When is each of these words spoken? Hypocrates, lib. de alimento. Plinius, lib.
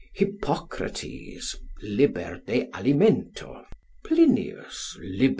Hypocrates, 0.15 1.55
lib. 1.83 2.15
de 2.47 2.67
alimento. 2.73 3.65
Plinius, 4.03 4.97
lib. 4.99 5.29